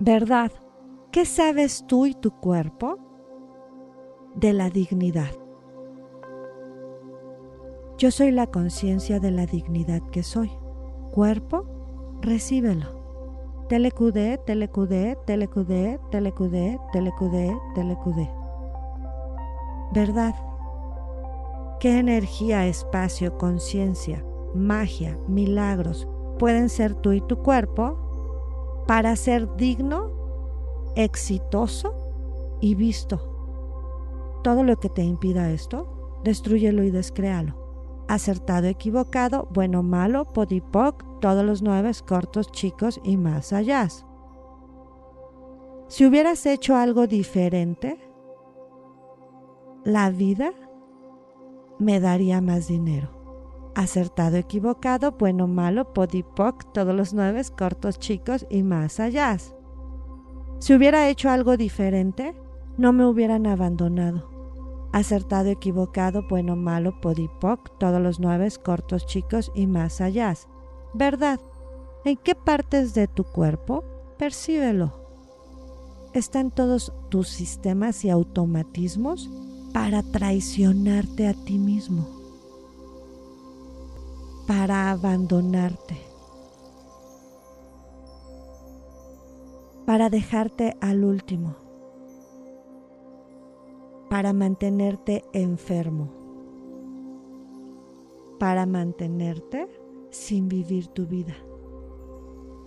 ¿Verdad? 0.00 0.50
¿Qué 1.12 1.24
sabes 1.24 1.84
tú 1.86 2.06
y 2.06 2.14
tu 2.14 2.32
cuerpo 2.32 2.98
de 4.34 4.52
la 4.52 4.70
dignidad? 4.70 5.30
Yo 7.96 8.10
soy 8.10 8.32
la 8.32 8.48
conciencia 8.48 9.20
de 9.20 9.30
la 9.30 9.46
dignidad 9.46 10.02
que 10.10 10.24
soy. 10.24 10.50
Cuerpo, 11.12 12.18
recíbelo. 12.22 12.99
Telecudé, 13.70 14.36
telecudé, 14.36 15.16
telecudé, 15.26 16.00
telecudé, 16.10 16.80
telecudé, 16.90 17.56
telecudé. 17.72 18.28
¿Verdad? 19.92 20.34
¿Qué 21.78 22.00
energía, 22.00 22.66
espacio, 22.66 23.38
conciencia, 23.38 24.24
magia, 24.56 25.16
milagros 25.28 26.08
pueden 26.40 26.68
ser 26.68 26.96
tú 26.96 27.12
y 27.12 27.20
tu 27.20 27.44
cuerpo 27.44 28.82
para 28.88 29.14
ser 29.14 29.54
digno, 29.54 30.10
exitoso 30.96 31.94
y 32.60 32.74
visto? 32.74 33.20
Todo 34.42 34.64
lo 34.64 34.80
que 34.80 34.88
te 34.88 35.04
impida 35.04 35.52
esto, 35.52 36.18
destruyelo 36.24 36.82
y 36.82 36.90
descréalo. 36.90 37.59
Acertado, 38.10 38.66
equivocado, 38.66 39.46
bueno, 39.52 39.84
malo, 39.84 40.24
podipoc, 40.24 41.20
todos 41.20 41.44
los 41.44 41.62
nueve 41.62 41.92
cortos, 42.04 42.50
chicos 42.50 43.00
y 43.04 43.16
más 43.16 43.52
allá. 43.52 43.86
Si 45.86 46.04
hubieras 46.04 46.44
hecho 46.44 46.74
algo 46.74 47.06
diferente, 47.06 48.00
la 49.84 50.10
vida 50.10 50.50
me 51.78 52.00
daría 52.00 52.40
más 52.40 52.66
dinero. 52.66 53.10
Acertado, 53.76 54.38
equivocado, 54.38 55.12
bueno, 55.12 55.46
malo, 55.46 55.92
podipoc, 55.92 56.72
todos 56.72 56.92
los 56.92 57.14
nueve, 57.14 57.42
cortos, 57.56 58.00
chicos 58.00 58.44
y 58.50 58.64
más 58.64 58.98
allá. 58.98 59.36
Si 60.58 60.74
hubiera 60.74 61.08
hecho 61.08 61.30
algo 61.30 61.56
diferente, 61.56 62.34
no 62.76 62.92
me 62.92 63.06
hubieran 63.06 63.46
abandonado. 63.46 64.39
Acertado, 64.92 65.48
equivocado, 65.48 66.26
bueno, 66.28 66.56
malo, 66.56 67.00
podipoc, 67.00 67.78
todos 67.78 68.00
los 68.00 68.18
nueve, 68.18 68.48
cortos, 68.62 69.06
chicos 69.06 69.52
y 69.54 69.66
más 69.66 70.00
allá. 70.00 70.34
¿Verdad? 70.94 71.40
¿En 72.04 72.16
qué 72.16 72.34
partes 72.34 72.94
de 72.94 73.06
tu 73.06 73.24
cuerpo? 73.24 73.84
Percíbelo. 74.18 74.94
¿Están 76.12 76.50
todos 76.50 76.92
tus 77.08 77.28
sistemas 77.28 78.04
y 78.04 78.10
automatismos 78.10 79.30
para 79.72 80.02
traicionarte 80.02 81.28
a 81.28 81.34
ti 81.34 81.58
mismo, 81.58 82.08
para 84.46 84.90
abandonarte, 84.90 85.98
para 89.86 90.10
dejarte 90.10 90.76
al 90.80 91.04
último, 91.04 91.54
para 94.10 94.32
mantenerte 94.32 95.22
enfermo, 95.32 96.08
para 98.40 98.66
mantenerte 98.66 99.68
sin 100.10 100.48
vivir 100.48 100.88
tu 100.88 101.06
vida. 101.06 101.36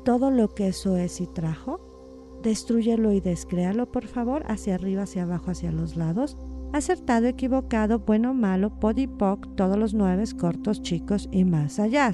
Todo 0.05 0.31
lo 0.31 0.55
que 0.55 0.69
eso 0.69 0.95
es 0.95 1.19
y 1.19 1.27
trajo, 1.27 2.39
destruyelo 2.41 3.11
y 3.11 3.19
descréalo 3.19 3.91
por 3.91 4.07
favor 4.07 4.45
hacia 4.47 4.75
arriba, 4.75 5.03
hacia 5.03 5.23
abajo, 5.23 5.51
hacia 5.51 5.73
los 5.73 5.97
lados 5.97 6.37
acertado, 6.71 7.27
equivocado, 7.27 7.99
bueno, 7.99 8.33
malo, 8.33 8.79
podipoc, 8.79 9.55
todos 9.55 9.77
los 9.77 9.93
nueve, 9.93 10.23
cortos, 10.39 10.81
chicos 10.81 11.29
y 11.31 11.45
más 11.45 11.77
allá. 11.77 12.11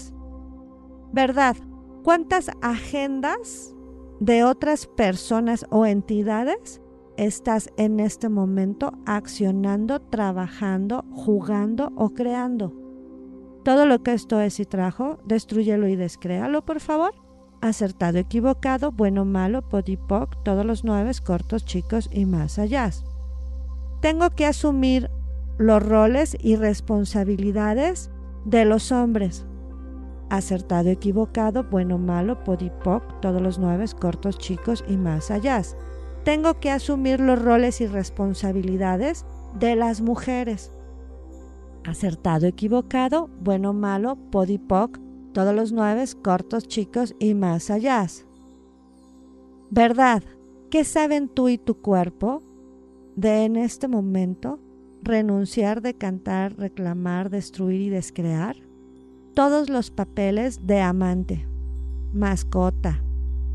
¿Verdad? 1.14 1.56
¿Cuántas 2.04 2.52
agendas 2.62 3.74
de 4.20 4.44
otras 4.44 4.86
personas 4.86 5.66
o 5.70 5.86
entidades 5.86 6.82
estás 7.26 7.70
en 7.78 8.00
este 8.00 8.30
momento 8.30 8.94
accionando, 9.06 10.00
trabajando, 10.00 11.06
jugando 11.12 11.92
o 11.96 12.10
creando? 12.10 12.74
Todo 13.64 13.86
lo 13.86 14.02
que 14.04 14.14
esto 14.14 14.40
es 14.42 14.60
y 14.60 14.66
trajo, 14.66 15.20
destruyelo 15.26 15.88
y 15.88 15.96
descréalo, 15.96 16.66
por 16.66 16.80
favor. 16.80 17.14
Acertado, 17.62 18.18
equivocado, 18.18 18.92
bueno, 18.92 19.26
malo, 19.26 19.62
podipoc, 19.62 20.44
todos 20.44 20.66
los 20.66 20.84
nueve, 20.84 21.12
cortos, 21.26 21.66
chicos 21.66 22.10
y 22.12 22.26
más 22.26 22.58
allá 22.58 22.92
tengo 24.02 24.30
que 24.30 24.46
asumir 24.46 25.10
los 25.58 25.84
roles 25.84 26.38
y 26.40 26.56
responsabilidades 26.56 28.10
de 28.46 28.66
los 28.66 28.92
hombres. 28.92 29.46
Acertado, 30.30 30.90
equivocado, 30.90 31.64
bueno, 31.64 31.98
malo, 31.98 32.44
podipoc, 32.44 33.20
todos 33.20 33.42
los 33.42 33.60
nueve, 33.60 33.86
cortos, 34.00 34.38
chicos 34.38 34.86
y 34.88 34.96
más 34.96 35.32
allá. 35.32 35.62
Tengo 36.24 36.60
que 36.60 36.70
asumir 36.70 37.20
los 37.20 37.42
roles 37.42 37.82
y 37.82 37.88
responsabilidades 37.88 39.26
de 39.58 39.76
las 39.76 40.02
mujeres. 40.02 40.72
Acertado, 41.86 42.46
equivocado, 42.46 43.30
bueno, 43.42 43.74
malo, 43.74 44.18
podipoc, 44.32 45.00
todos 45.34 45.56
los 45.56 45.72
nueve, 45.72 46.04
cortos, 46.22 46.68
chicos 46.68 47.16
y 47.20 47.34
más 47.34 47.70
allá. 47.70 48.06
¿Verdad? 49.70 50.24
¿Qué 50.70 50.84
saben 50.84 51.30
tú 51.30 51.50
y 51.50 51.58
tu 51.58 51.82
cuerpo 51.82 52.44
de 53.16 53.46
en 53.46 53.56
este 53.56 53.88
momento 53.88 54.60
renunciar, 55.02 55.82
decantar, 55.82 56.56
reclamar, 56.58 57.30
destruir 57.30 57.82
y 57.82 57.90
descrear? 57.90 58.58
Todos 59.34 59.70
los 59.70 59.90
papeles 59.90 60.68
de 60.68 60.82
amante, 60.82 61.48
mascota, 62.14 63.02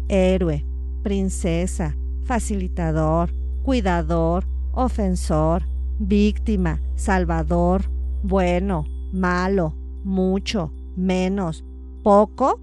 héroe, 0.09 0.65
princesa, 1.03 1.97
facilitador, 2.25 3.31
cuidador, 3.63 4.45
ofensor, 4.73 5.63
víctima, 5.99 6.81
salvador, 6.97 7.85
bueno, 8.23 8.87
malo, 9.13 9.75
mucho, 10.03 10.73
menos, 10.97 11.65
poco. 12.03 12.61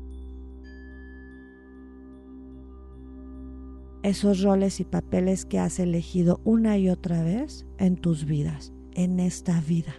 Esos 4.04 4.42
roles 4.42 4.80
y 4.80 4.84
papeles 4.84 5.46
que 5.46 5.60
has 5.60 5.80
elegido 5.80 6.42
una 6.44 6.78
y 6.78 6.90
otra 6.90 7.24
vez 7.24 7.66
en 7.78 7.98
tus 7.98 8.26
vidas, 8.26 8.74
en 8.94 9.20
esta 9.20 9.62
vida. 9.62 9.94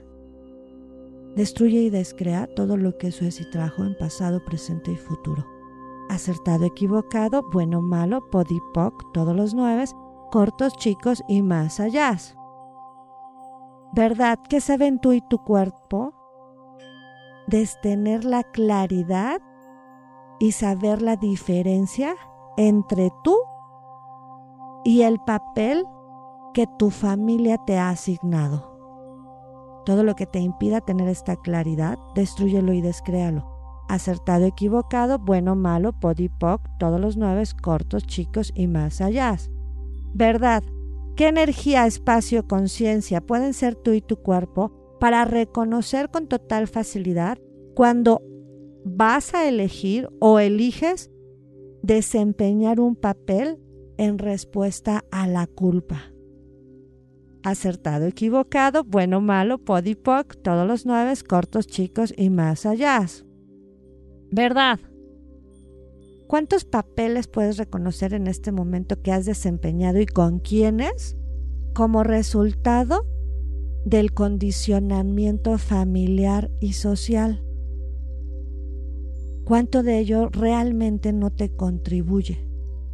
Destruye 1.36 1.80
y 1.82 1.90
descrea 1.90 2.46
todo 2.46 2.76
lo 2.76 2.98
que 2.98 3.08
eso 3.08 3.24
es 3.24 3.40
y 3.40 3.48
trajo 3.48 3.84
en 3.84 3.96
pasado, 3.96 4.44
presente 4.44 4.92
y 4.92 4.96
futuro. 4.96 5.51
Acertado, 6.12 6.66
equivocado, 6.66 7.42
bueno, 7.50 7.80
malo, 7.80 8.28
podipoc, 8.28 9.12
todos 9.14 9.34
los 9.34 9.54
nueve, 9.54 9.86
cortos, 10.30 10.74
chicos 10.74 11.24
y 11.26 11.40
más 11.40 11.80
allá. 11.80 12.18
¿Verdad 13.94 14.38
que 14.46 14.60
saben 14.60 14.98
tú 15.00 15.12
y 15.12 15.22
tu 15.22 15.38
cuerpo? 15.38 16.12
De 17.46 17.66
tener 17.80 18.26
la 18.26 18.42
claridad 18.42 19.40
y 20.38 20.52
saber 20.52 21.00
la 21.00 21.16
diferencia 21.16 22.14
entre 22.58 23.10
tú 23.24 23.34
y 24.84 25.02
el 25.02 25.18
papel 25.18 25.86
que 26.52 26.66
tu 26.78 26.90
familia 26.90 27.56
te 27.56 27.78
ha 27.78 27.88
asignado. 27.88 28.70
Todo 29.86 30.04
lo 30.04 30.14
que 30.14 30.26
te 30.26 30.40
impida 30.40 30.82
tener 30.82 31.08
esta 31.08 31.36
claridad, 31.36 31.98
destruyelo 32.14 32.74
y 32.74 32.82
descréalo. 32.82 33.51
Acertado, 33.92 34.46
equivocado, 34.46 35.18
bueno, 35.18 35.54
malo, 35.54 35.92
podipoc, 35.92 36.62
todos 36.78 36.98
los 36.98 37.18
nueve, 37.18 37.42
cortos, 37.60 38.06
chicos 38.06 38.50
y 38.56 38.66
más 38.66 39.02
allá. 39.02 39.36
¿Verdad? 40.14 40.62
¿Qué 41.14 41.28
energía, 41.28 41.86
espacio, 41.86 42.48
conciencia 42.48 43.20
pueden 43.20 43.52
ser 43.52 43.74
tú 43.74 43.92
y 43.92 44.00
tu 44.00 44.16
cuerpo 44.16 44.96
para 44.98 45.26
reconocer 45.26 46.08
con 46.08 46.26
total 46.26 46.68
facilidad 46.68 47.36
cuando 47.74 48.22
vas 48.82 49.34
a 49.34 49.46
elegir 49.46 50.08
o 50.20 50.38
eliges 50.38 51.10
desempeñar 51.82 52.80
un 52.80 52.96
papel 52.96 53.58
en 53.98 54.16
respuesta 54.16 55.04
a 55.10 55.26
la 55.26 55.46
culpa? 55.46 56.14
Acertado, 57.42 58.06
equivocado, 58.06 58.84
bueno, 58.84 59.20
malo, 59.20 59.58
podipoc, 59.58 60.34
todos 60.42 60.66
los 60.66 60.86
nueve, 60.86 61.12
cortos, 61.28 61.66
chicos 61.66 62.14
y 62.16 62.30
más 62.30 62.64
allá. 62.64 63.06
¿Verdad? 64.32 64.80
¿Cuántos 66.26 66.64
papeles 66.64 67.28
puedes 67.28 67.58
reconocer 67.58 68.14
en 68.14 68.26
este 68.26 68.50
momento 68.50 69.02
que 69.02 69.12
has 69.12 69.26
desempeñado 69.26 70.00
y 70.00 70.06
con 70.06 70.38
quiénes 70.38 71.18
como 71.74 72.02
resultado 72.02 73.06
del 73.84 74.14
condicionamiento 74.14 75.58
familiar 75.58 76.50
y 76.60 76.72
social? 76.72 77.44
¿Cuánto 79.44 79.82
de 79.82 79.98
ello 79.98 80.30
realmente 80.30 81.12
no 81.12 81.30
te 81.30 81.54
contribuye? 81.54 82.48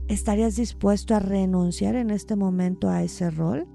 ¿Estarías 0.08 0.56
dispuesto 0.56 1.14
a 1.14 1.20
renunciar 1.20 1.94
en 1.94 2.10
este 2.10 2.34
momento 2.34 2.88
a 2.88 3.04
ese 3.04 3.30
rol? 3.30 3.68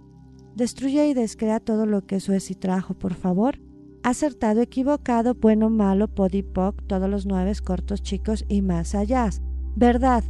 Destruye 0.53 1.07
y 1.07 1.13
descrea 1.13 1.61
todo 1.61 1.85
lo 1.85 2.05
que 2.05 2.17
eso 2.17 2.33
es 2.33 2.51
y 2.51 2.55
trajo, 2.55 2.95
por 2.95 3.13
favor. 3.13 3.57
Acertado, 4.03 4.59
equivocado, 4.59 5.33
bueno, 5.33 5.69
malo, 5.69 6.09
podipoc, 6.09 6.75
todos 6.87 7.09
los 7.09 7.25
nueve 7.25 7.53
cortos, 7.63 8.03
chicos 8.03 8.43
y 8.49 8.61
más 8.61 8.95
allá. 8.95 9.29
¿Verdad? 9.77 10.25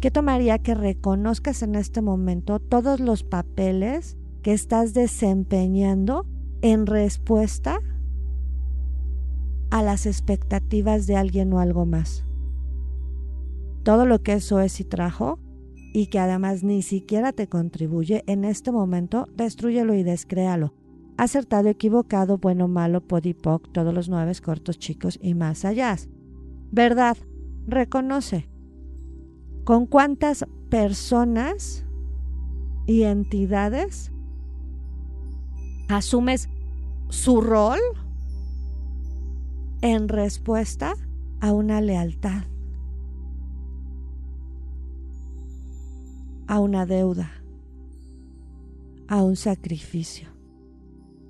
¿Qué 0.00 0.10
tomaría 0.10 0.58
que 0.58 0.74
reconozcas 0.74 1.62
en 1.62 1.76
este 1.76 2.02
momento 2.02 2.58
todos 2.58 2.98
los 2.98 3.22
papeles 3.22 4.16
que 4.42 4.52
estás 4.52 4.94
desempeñando 4.94 6.26
en 6.60 6.86
respuesta 6.86 7.78
a 9.70 9.82
las 9.84 10.04
expectativas 10.04 11.06
de 11.06 11.14
alguien 11.14 11.52
o 11.52 11.60
algo 11.60 11.86
más? 11.86 12.24
Todo 13.84 14.06
lo 14.06 14.24
que 14.24 14.32
eso 14.32 14.58
es 14.58 14.80
y 14.80 14.84
trajo 14.84 15.38
y 15.94 16.08
que 16.08 16.18
además 16.18 16.64
ni 16.64 16.82
siquiera 16.82 17.32
te 17.32 17.46
contribuye 17.46 18.24
en 18.26 18.44
este 18.44 18.72
momento, 18.72 19.28
destruyelo 19.36 19.94
y 19.94 20.02
descréalo. 20.02 20.74
Acertado, 21.18 21.68
equivocado, 21.68 22.38
bueno, 22.38 22.68
malo, 22.68 23.02
podipoc, 23.02 23.70
todos 23.72 23.92
los 23.92 24.08
nueve 24.08 24.32
cortos, 24.42 24.78
chicos 24.78 25.18
y 25.20 25.34
más 25.34 25.66
allá. 25.66 25.96
¿Verdad? 26.70 27.16
reconoce 27.68 28.48
con 29.64 29.86
cuántas 29.86 30.46
personas 30.70 31.84
y 32.86 33.02
entidades 33.02 34.10
asumes 35.88 36.48
su 37.10 37.42
rol 37.42 37.78
en 39.82 40.08
respuesta 40.08 40.94
a 41.40 41.52
una 41.52 41.80
lealtad, 41.82 42.44
a 46.46 46.58
una 46.58 46.86
deuda, 46.86 47.30
a 49.08 49.22
un 49.22 49.36
sacrificio. 49.36 50.37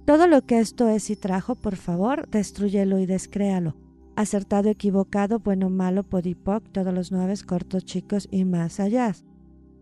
Todo 0.08 0.26
lo 0.26 0.40
que 0.46 0.58
esto 0.58 0.88
es 0.88 1.10
y 1.10 1.16
trajo, 1.16 1.54
por 1.54 1.76
favor, 1.76 2.30
destruyelo 2.30 2.98
y 2.98 3.04
descréalo 3.04 3.74
acertado, 4.16 4.70
equivocado, 4.70 5.38
bueno, 5.38 5.68
malo, 5.68 6.02
podipoc, 6.02 6.66
todos 6.72 6.94
los 6.94 7.12
nueve, 7.12 7.34
cortos, 7.46 7.84
chicos 7.84 8.26
y 8.30 8.46
más 8.46 8.80
allá. 8.80 9.12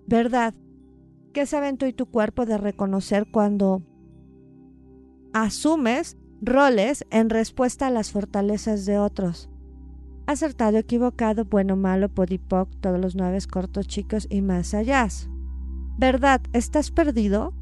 ¿Verdad? 0.09 0.53
¿Qué 1.33 1.47
saben 1.47 1.77
tú 1.79 1.87
y 1.87 1.93
tu 1.93 2.07
cuerpo 2.07 2.45
de 2.45 2.59
reconocer 2.59 3.29
cuando 3.31 3.83
asumes 5.33 6.17
roles 6.43 7.07
en 7.11 7.31
respuesta 7.31 7.87
a 7.87 7.91
las 7.91 8.11
fortalezas 8.11 8.85
de 8.85 8.99
otros? 8.99 9.49
Acertado, 10.27 10.77
equivocado, 10.77 11.45
bueno, 11.45 11.77
malo, 11.77 12.09
podipoc, 12.09 12.69
todos 12.81 12.99
los 12.99 13.15
nueve, 13.15 13.39
cortos, 13.49 13.87
chicos 13.87 14.27
y 14.29 14.43
más 14.43 14.75
allá. 14.75 15.07
¿Verdad? 15.97 16.41
¿Estás 16.53 16.91
perdido? 16.91 17.55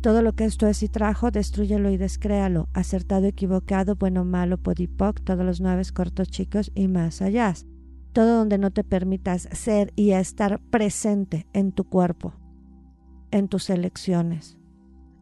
Todo 0.00 0.22
lo 0.22 0.32
que 0.34 0.44
esto 0.44 0.68
es 0.68 0.82
y 0.84 0.88
trajo, 0.88 1.32
destruyelo 1.32 1.90
y 1.90 1.96
descréalo. 1.96 2.68
Acertado, 2.72 3.26
equivocado, 3.26 3.96
bueno, 3.96 4.24
malo, 4.24 4.56
podipoc, 4.56 5.20
todos 5.22 5.44
los 5.44 5.60
nueve 5.60 5.82
cortos 5.92 6.28
chicos 6.28 6.70
y 6.74 6.86
más 6.86 7.20
allá. 7.20 7.52
Todo 8.12 8.38
donde 8.38 8.58
no 8.58 8.70
te 8.70 8.84
permitas 8.84 9.48
ser 9.52 9.92
y 9.96 10.12
estar 10.12 10.60
presente 10.70 11.46
en 11.52 11.72
tu 11.72 11.84
cuerpo, 11.84 12.32
en 13.32 13.48
tus 13.48 13.70
elecciones, 13.70 14.56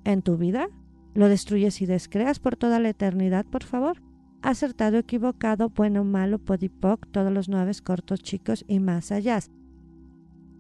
en 0.05 0.21
tu 0.21 0.37
vida, 0.37 0.69
lo 1.15 1.31
destruyes 1.31 1.81
y 1.81 1.87
descreas 1.87 2.39
por 2.39 2.57
toda 2.57 2.79
la 2.79 2.91
eternidad, 2.91 3.47
por 3.47 3.65
favor. 3.65 4.03
Acertado, 4.43 4.99
equivocado, 4.99 5.71
bueno, 5.71 6.05
malo, 6.05 6.39
podipoc, 6.39 7.07
todos 7.11 7.33
los 7.33 7.49
nueve 7.49 7.73
cortos 7.83 8.23
chicos 8.23 8.63
y 8.69 8.79
más 8.81 9.11
allá. 9.11 9.41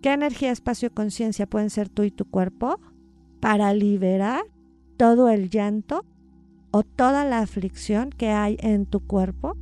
¿Qué 0.00 0.12
energía, 0.12 0.52
espacio, 0.52 0.92
conciencia 0.94 1.46
pueden 1.46 1.68
ser 1.68 1.90
tú 1.90 2.02
y 2.02 2.10
tu 2.10 2.24
cuerpo? 2.24 2.80
Para 3.40 3.72
liberar 3.74 4.44
todo 4.96 5.28
el 5.28 5.50
llanto 5.50 6.04
o 6.70 6.82
toda 6.82 7.24
la 7.24 7.40
aflicción 7.40 8.10
que 8.10 8.30
hay 8.30 8.56
en 8.60 8.86
tu 8.86 9.00
cuerpo 9.00 9.56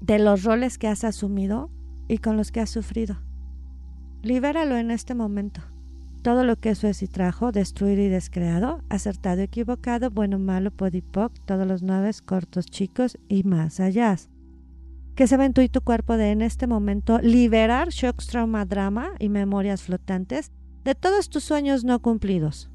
de 0.00 0.18
los 0.18 0.42
roles 0.42 0.78
que 0.78 0.88
has 0.88 1.04
asumido 1.04 1.70
y 2.08 2.18
con 2.18 2.36
los 2.36 2.50
que 2.50 2.60
has 2.60 2.70
sufrido. 2.70 3.16
Libéralo 4.22 4.76
en 4.76 4.90
este 4.90 5.14
momento. 5.14 5.60
Todo 6.22 6.44
lo 6.44 6.56
que 6.56 6.70
eso 6.70 6.86
es 6.86 7.02
y 7.02 7.08
trajo, 7.08 7.50
destruido 7.50 8.02
y 8.02 8.08
descreado, 8.08 8.82
acertado, 8.88 9.40
equivocado, 9.42 10.10
bueno, 10.10 10.38
malo, 10.38 10.70
podipoc, 10.70 11.32
todos 11.44 11.66
los 11.66 11.82
nueve, 11.82 12.10
cortos, 12.24 12.66
chicos 12.66 13.18
y 13.28 13.42
más 13.42 13.80
allá. 13.80 14.16
Que 15.16 15.26
se 15.26 15.36
ven 15.36 15.52
tú 15.52 15.60
y 15.60 15.68
tu 15.68 15.80
cuerpo 15.80 16.16
de 16.16 16.30
en 16.30 16.42
este 16.42 16.66
momento 16.66 17.18
liberar 17.18 17.88
shocks, 17.88 18.28
trauma, 18.28 18.64
drama 18.64 19.12
y 19.18 19.28
memorias 19.28 19.82
flotantes 19.82 20.52
de 20.84 20.94
todos 20.94 21.28
tus 21.28 21.44
sueños 21.44 21.84
no 21.84 22.00
cumplidos. 22.00 22.70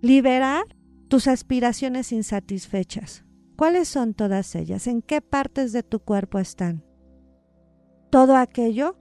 Liberar 0.00 0.64
tus 1.08 1.28
aspiraciones 1.28 2.12
insatisfechas. 2.12 3.24
¿Cuáles 3.56 3.88
son 3.88 4.14
todas 4.14 4.54
ellas? 4.54 4.86
¿En 4.86 5.02
qué 5.02 5.20
partes 5.20 5.72
de 5.72 5.82
tu 5.82 6.00
cuerpo 6.00 6.38
están? 6.38 6.84
Todo 8.10 8.36
aquello 8.36 8.96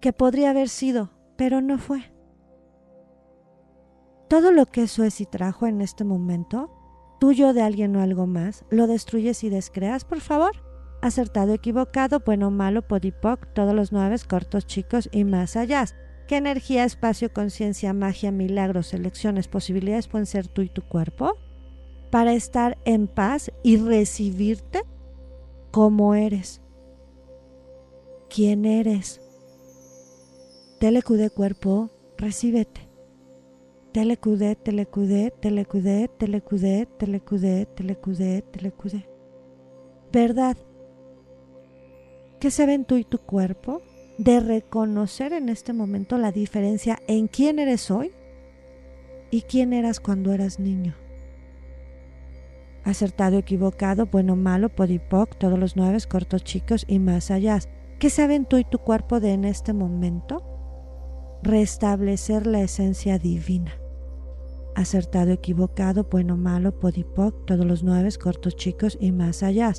que 0.00 0.12
podría 0.12 0.50
haber 0.50 0.68
sido, 0.68 1.10
pero 1.36 1.60
no 1.60 1.78
fue. 1.78 2.12
Todo 4.28 4.50
lo 4.50 4.66
que 4.66 4.82
eso 4.82 5.04
es 5.04 5.20
y 5.20 5.26
trajo 5.26 5.66
en 5.66 5.80
este 5.80 6.04
momento, 6.04 6.70
tuyo 7.20 7.52
de 7.52 7.62
alguien 7.62 7.94
o 7.96 8.00
algo 8.00 8.26
más, 8.26 8.64
lo 8.70 8.86
destruyes 8.86 9.44
y 9.44 9.50
descreas, 9.50 10.04
por 10.04 10.20
favor. 10.20 10.52
Acertado, 11.02 11.52
equivocado, 11.52 12.22
bueno, 12.24 12.50
malo, 12.50 12.82
podipoc, 12.82 13.52
todos 13.52 13.74
los 13.74 13.92
nueve, 13.92 14.16
cortos, 14.28 14.66
chicos 14.66 15.08
y 15.12 15.24
más 15.24 15.56
allá. 15.56 15.84
¿Qué 16.26 16.36
energía, 16.36 16.84
espacio, 16.84 17.32
conciencia, 17.32 17.92
magia, 17.92 18.32
milagros, 18.32 18.92
elecciones, 18.94 19.46
posibilidades 19.46 20.08
pueden 20.08 20.26
ser 20.26 20.48
tú 20.48 20.62
y 20.62 20.68
tu 20.68 20.82
cuerpo? 20.82 21.36
Para 22.10 22.34
estar 22.34 22.78
en 22.84 23.06
paz 23.06 23.52
y 23.62 23.76
recibirte 23.76 24.82
como 25.70 26.14
eres. 26.14 26.62
¿Quién 28.28 28.64
eres? 28.64 29.20
Telecudé 30.80 31.30
cuerpo, 31.30 31.90
recíbete. 32.18 32.88
Telecudé, 33.92 34.56
telecudé, 34.56 35.32
telecudé, 35.40 36.08
telecudé, 36.18 36.86
telecudé, 36.98 37.66
telecudé, 37.66 38.42
telecudé. 38.42 39.08
¿Verdad? 40.12 40.56
¿Qué 42.40 42.50
se 42.50 42.66
ve 42.66 42.78
tú 42.84 42.96
y 42.96 43.04
tu 43.04 43.18
cuerpo? 43.18 43.80
De 44.18 44.40
reconocer 44.40 45.34
en 45.34 45.50
este 45.50 45.74
momento 45.74 46.16
la 46.16 46.32
diferencia 46.32 46.98
en 47.06 47.28
quién 47.28 47.58
eres 47.58 47.90
hoy 47.90 48.12
y 49.30 49.42
quién 49.42 49.74
eras 49.74 50.00
cuando 50.00 50.32
eras 50.32 50.58
niño. 50.58 50.94
Acertado, 52.82 53.36
equivocado, 53.36 54.06
bueno, 54.06 54.34
malo, 54.36 54.70
podipoc, 54.70 55.36
todos 55.36 55.58
los 55.58 55.76
nueve, 55.76 55.98
cortos, 56.08 56.44
chicos 56.44 56.86
y 56.88 56.98
más 56.98 57.30
allá. 57.30 57.58
¿Qué 57.98 58.08
saben 58.08 58.46
tú 58.46 58.56
y 58.56 58.64
tu 58.64 58.78
cuerpo 58.78 59.20
de 59.20 59.32
en 59.32 59.44
este 59.44 59.72
momento? 59.72 60.42
Restablecer 61.42 62.46
la 62.46 62.62
esencia 62.62 63.18
divina. 63.18 63.72
Acertado, 64.74 65.32
equivocado, 65.32 66.06
bueno, 66.10 66.36
malo, 66.36 66.78
podipoc, 66.78 67.44
todos 67.44 67.66
los 67.66 67.82
nueve, 67.82 68.08
cortos, 68.18 68.56
chicos 68.56 68.96
y 69.00 69.12
más 69.12 69.42
allá. 69.42 69.72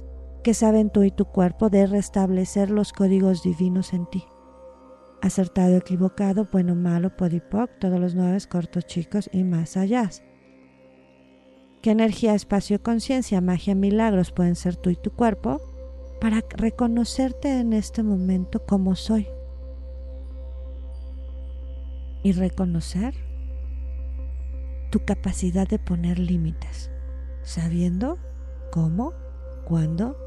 ¿Qué 0.43 0.53
saben 0.53 0.89
tú 0.89 1.03
y 1.03 1.11
tu 1.11 1.25
cuerpo 1.25 1.69
de 1.69 1.87
restablecer 1.87 2.69
los 2.69 2.93
códigos 2.93 3.43
divinos 3.43 3.93
en 3.93 4.05
ti? 4.05 4.23
Acertado, 5.21 5.77
equivocado, 5.77 6.47
bueno, 6.51 6.75
malo, 6.75 7.15
podipoc, 7.17 7.69
todos 7.79 7.99
los 7.99 8.15
nueve, 8.15 8.37
cortos, 8.49 8.85
chicos 8.85 9.29
y 9.33 9.43
más 9.43 9.75
allá. 9.75 10.09
¿Qué 11.81 11.91
energía, 11.91 12.33
espacio, 12.35 12.81
conciencia, 12.81 13.41
magia, 13.41 13.75
milagros 13.75 14.31
pueden 14.31 14.55
ser 14.55 14.75
tú 14.75 14.89
y 14.89 14.95
tu 14.95 15.11
cuerpo? 15.11 15.61
para 16.19 16.43
reconocerte 16.49 17.59
en 17.59 17.73
este 17.73 18.03
momento 18.03 18.65
como 18.65 18.95
soy. 18.95 19.27
Y 22.23 22.31
reconocer 22.33 23.13
tu 24.91 25.05
capacidad 25.05 25.67
de 25.67 25.79
poner 25.79 26.19
límites, 26.19 26.91
sabiendo 27.43 28.17
cómo, 28.71 29.13
cuándo, 29.65 30.17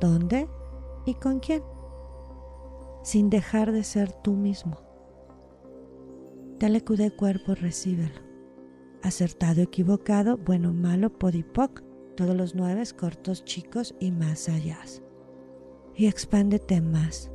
dónde 0.00 0.48
y 1.04 1.14
con 1.14 1.40
quién, 1.40 1.62
sin 3.02 3.30
dejar 3.30 3.72
de 3.72 3.84
ser 3.84 4.12
tú 4.12 4.32
mismo. 4.32 4.78
Telecudé 6.58 7.10
cuerpo, 7.10 7.54
recíbelo. 7.54 8.20
Acertado, 9.02 9.60
equivocado, 9.60 10.38
bueno, 10.38 10.72
malo, 10.72 11.10
podipoc, 11.10 11.82
todos 12.16 12.34
los 12.34 12.54
nueve 12.54 12.82
cortos, 12.98 13.44
chicos 13.44 13.94
y 14.00 14.10
más 14.10 14.48
allá 14.48 14.78
y 15.96 16.06
expándete 16.06 16.80
más 16.80 17.30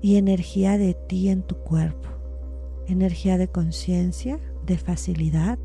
y 0.00 0.16
energía 0.16 0.78
de 0.78 0.94
ti 0.94 1.28
en 1.28 1.42
tu 1.42 1.56
cuerpo, 1.56 2.08
energía 2.86 3.36
de 3.36 3.48
conciencia, 3.48 4.40
de 4.64 4.78
facilidad, 4.78 5.58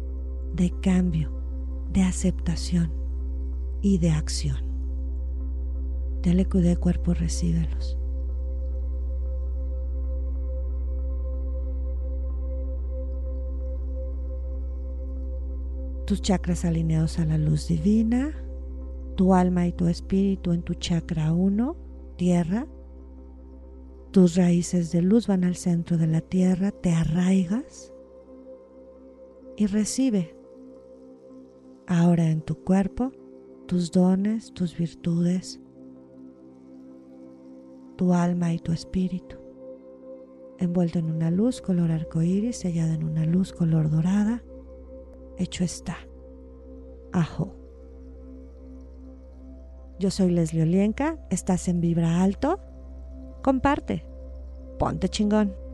de 0.53 0.73
cambio, 0.81 1.31
de 1.89 2.01
aceptación 2.01 2.91
y 3.81 3.99
de 3.99 4.11
acción. 4.11 4.64
Telecudé 6.25 6.75
cuerpo, 6.75 7.13
recíbelos. 7.13 7.99
Tus 16.07 16.23
chakras 16.23 16.65
alineados 16.65 17.19
a 17.19 17.25
la 17.25 17.37
luz 17.37 17.67
divina, 17.67 18.31
tu 19.15 19.35
alma 19.35 19.67
y 19.67 19.71
tu 19.71 19.87
espíritu 19.87 20.51
en 20.51 20.63
tu 20.63 20.73
chakra 20.73 21.31
1 21.31 21.77
tierra, 22.17 22.65
tus 24.09 24.35
raíces 24.35 24.91
de 24.91 25.03
luz 25.03 25.27
van 25.27 25.43
al 25.43 25.55
centro 25.55 25.95
de 25.95 26.07
la 26.07 26.21
tierra, 26.21 26.71
te 26.71 26.91
arraigas 26.91 27.93
y 29.57 29.67
recibe 29.67 30.35
ahora 31.85 32.31
en 32.31 32.41
tu 32.41 32.55
cuerpo 32.63 33.11
tus 33.67 33.91
dones, 33.91 34.55
tus 34.55 34.75
virtudes, 34.75 35.61
tu 37.95 38.13
alma 38.13 38.53
y 38.53 38.59
tu 38.59 38.71
espíritu, 38.71 39.37
envuelto 40.59 40.99
en 40.99 41.11
una 41.11 41.31
luz 41.31 41.61
color 41.61 41.91
arcoíris, 41.91 42.57
sellada 42.57 42.93
en 42.93 43.03
una 43.03 43.25
luz 43.25 43.53
color 43.53 43.89
dorada, 43.89 44.43
hecho 45.37 45.63
está. 45.63 45.97
Ajo. 47.11 47.55
Yo 49.99 50.11
soy 50.11 50.29
Leslie 50.31 50.63
Olienka, 50.63 51.17
estás 51.29 51.67
en 51.67 51.79
Vibra 51.79 52.21
Alto. 52.21 52.59
Comparte. 53.41 54.05
Ponte 54.77 55.07
chingón. 55.07 55.64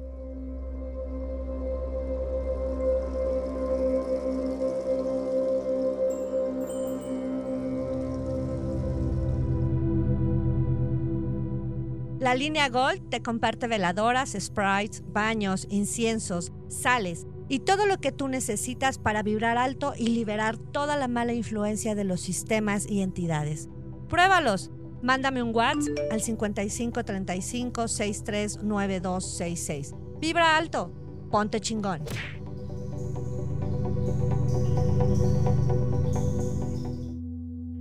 La 12.21 12.36
línea 12.36 12.69
Gold 12.69 13.10
te 13.10 13.23
comparte 13.23 13.67
veladoras, 13.67 14.38
sprites, 14.39 15.01
baños, 15.12 15.65
inciensos, 15.71 16.51
sales 16.67 17.25
y 17.49 17.62
todo 17.62 17.88
lo 17.88 17.97
que 17.97 18.12
tú 18.12 18.27
necesitas 18.27 18.99
para 18.99 19.23
vibrar 19.23 19.57
alto 19.57 19.93
y 19.97 20.10
liberar 20.10 20.55
toda 20.55 20.97
la 20.97 21.07
mala 21.07 21.34
influencia 21.34 21.95
de 21.95 22.03
los 22.03 22.21
sistemas 22.21 22.88
y 22.88 23.01
entidades. 23.01 23.69
Pruébalos. 24.07 24.69
Mándame 25.01 25.41
un 25.41 25.55
WhatsApp 25.55 25.97
al 26.12 26.21
55 26.21 27.03
35 27.03 27.88
63 27.88 28.63
9266. 28.63 29.95
Vibra 30.19 30.57
alto. 30.57 30.93
Ponte 31.31 31.60
chingón. 31.60 32.03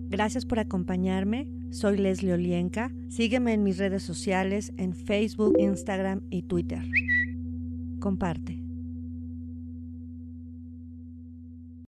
Gracias 0.08 0.46
por 0.46 0.58
acompañarme. 0.58 1.59
Soy 1.70 1.96
Leslie 1.96 2.32
Olienka. 2.32 2.90
Sígueme 3.08 3.52
en 3.52 3.62
mis 3.62 3.78
redes 3.78 4.02
sociales 4.02 4.72
en 4.76 4.94
Facebook, 4.94 5.54
Instagram 5.58 6.22
y 6.28 6.42
Twitter. 6.42 6.82
Comparte. 8.00 8.59